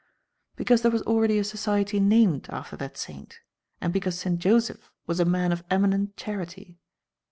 "Because 0.55 0.81
there 0.81 0.89
was 0.89 1.03
already 1.03 1.37
a 1.37 1.43
society 1.43 1.99
named 1.99 2.47
after 2.49 2.75
that 2.75 2.97
saint, 2.97 3.39
and 3.79 3.93
because 3.93 4.17
Saint 4.17 4.39
Joseph 4.39 4.89
was 5.05 5.19
a 5.19 5.25
man 5.25 5.51
of 5.51 5.63
eminent 5.69 6.17
charity. 6.17 6.79